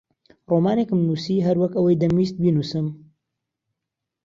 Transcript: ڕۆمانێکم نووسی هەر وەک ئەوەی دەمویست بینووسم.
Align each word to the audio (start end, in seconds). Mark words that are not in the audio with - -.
ڕۆمانێکم 0.49 0.99
نووسی 1.07 1.45
هەر 1.45 1.57
وەک 1.61 1.73
ئەوەی 1.75 1.99
دەمویست 2.01 2.35
بینووسم. 2.43 2.87